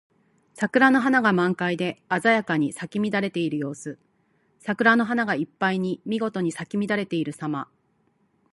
[0.55, 3.99] 桜の花が満開で鮮やかに咲き乱れている様子。
[4.57, 7.69] 桜の花がいっぱいにみごとに咲き乱れているさま。